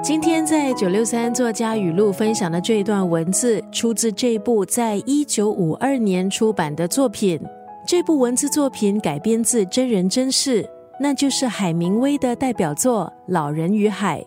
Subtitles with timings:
[0.00, 7.38] 今天在九六三作家语录分享的这一段文字，出自这部在一九五二年出版的作品。
[7.86, 10.68] 这部文字作品改编自真人真事，
[11.00, 14.20] 那就是海明威的代表作《老人与海》。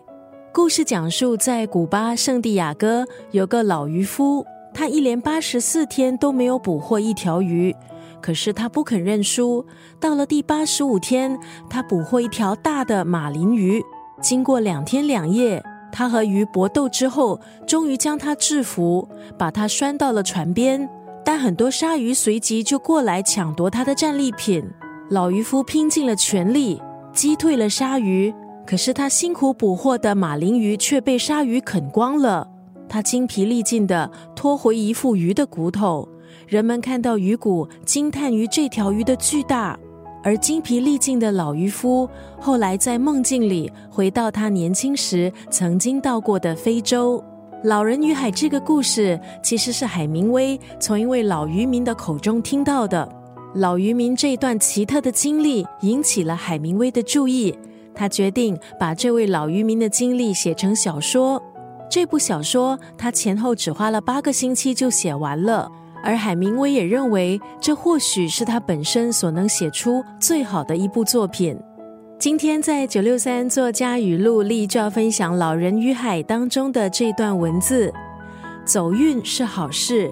[0.52, 7.74] 故事讲述在古巴圣地亚哥有个老渔夫，他一连八十四天都没有捕获一条鱼，
[8.20, 9.64] 可是他不肯认输。
[9.98, 11.36] 到了第八十五天，
[11.70, 13.82] 他捕获一条大的马林鱼。
[14.22, 20.88] 经过两天两夜，他和鱼搏斗之后，终于将它制服，把它拴到了船边。
[21.24, 24.64] 但很多鲨鱼随即就过来抢夺他的战利品。
[25.10, 26.80] 老渔夫拼尽了全力，
[27.12, 28.32] 击退了鲨鱼，
[28.66, 32.48] 可是他辛苦捕获的马林鱼却被鲨鱼啃光了。
[32.88, 36.08] 他精疲力尽地拖回一副鱼的骨头。
[36.46, 39.78] 人们看到鱼骨，惊叹于这条鱼的巨大。
[40.22, 42.08] 而精疲力尽的老渔夫
[42.40, 47.22] 后来在梦境里回到他年轻时曾经到过的非洲。
[47.64, 53.08] 老人与海这个故事其实是海明威从一位老渔民的口中听到的。
[53.54, 57.56] 老渔民这段奇特的经历引起了海明威的注意，
[57.94, 61.40] 他决定把这位老渔民的经历写成小说。
[61.90, 65.70] 这部小说他前后只花了八个星期就写完了。
[66.02, 71.58] 而海明威也认为，这或许是他本身所能写出最好的一部作品。
[72.18, 77.92] 今天在九六三作家语录里就要分享《老人与海》当中的这段文字：
[78.64, 80.10] 走运是好事，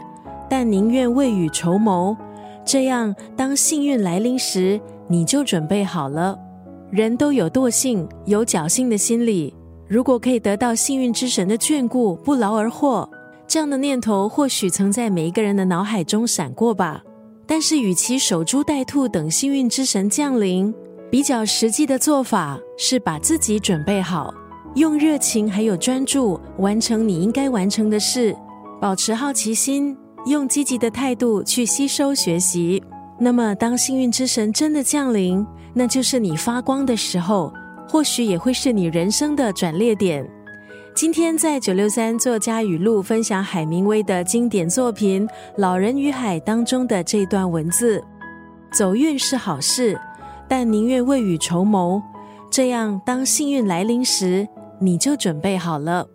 [0.48, 2.16] 但宁愿未雨绸缪，
[2.64, 6.36] 这样当幸运来临时，你就准备好了。
[6.90, 9.54] 人都有惰性、有侥幸的心理，
[9.86, 13.08] 如果可以得到幸运之神的眷顾，不劳而获。
[13.50, 17.02] 这样的念头或许曾在每一个人的脑海中闪过吧，
[17.48, 20.72] 但是与其守株待兔等幸运之神降临，
[21.10, 24.32] 比较实际的做法是把自己准备好，
[24.76, 28.36] 用热情还有专注完成你应该完成的事，
[28.80, 29.96] 保持好奇心，
[30.26, 32.80] 用积极的态度去吸收学习。
[33.18, 35.44] 那么，当幸运之神真的降临，
[35.74, 37.52] 那就是你发光的时候，
[37.88, 40.24] 或许也会是你人生的转捩点。
[40.92, 48.02] 今天在九六三作家语录分享海明威的经典作品《老人与海》当中的这段文字：
[48.72, 49.98] 走运是好事，
[50.48, 52.02] 但宁愿未雨绸缪，
[52.50, 54.46] 这样当幸运来临时，
[54.80, 56.06] 你就准备好了。